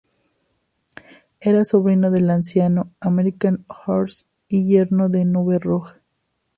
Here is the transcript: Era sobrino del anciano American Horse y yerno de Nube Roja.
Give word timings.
Era 1.41 1.63
sobrino 1.63 2.09
del 2.09 2.31
anciano 2.31 2.89
American 3.01 3.65
Horse 3.85 4.25
y 4.47 4.65
yerno 4.65 5.09
de 5.09 5.25
Nube 5.25 5.59
Roja. 5.59 6.01